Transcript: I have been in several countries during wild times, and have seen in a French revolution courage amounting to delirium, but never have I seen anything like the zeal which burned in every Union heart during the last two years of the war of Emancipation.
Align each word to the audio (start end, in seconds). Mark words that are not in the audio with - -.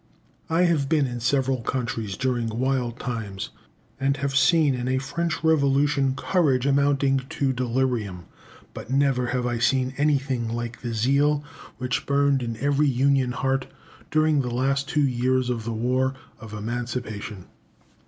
I 0.49 0.63
have 0.63 0.89
been 0.89 1.05
in 1.05 1.19
several 1.19 1.61
countries 1.61 2.17
during 2.17 2.47
wild 2.49 2.97
times, 2.99 3.51
and 3.99 4.17
have 4.17 4.35
seen 4.35 4.73
in 4.73 4.87
a 4.87 4.97
French 4.97 5.43
revolution 5.43 6.15
courage 6.15 6.65
amounting 6.65 7.19
to 7.29 7.53
delirium, 7.53 8.25
but 8.73 8.89
never 8.89 9.27
have 9.27 9.45
I 9.45 9.59
seen 9.59 9.93
anything 9.99 10.47
like 10.51 10.81
the 10.81 10.95
zeal 10.95 11.43
which 11.77 12.07
burned 12.07 12.41
in 12.41 12.57
every 12.57 12.87
Union 12.87 13.31
heart 13.33 13.67
during 14.09 14.41
the 14.41 14.49
last 14.49 14.89
two 14.89 15.05
years 15.07 15.51
of 15.51 15.65
the 15.65 15.71
war 15.71 16.15
of 16.39 16.51
Emancipation. 16.51 17.45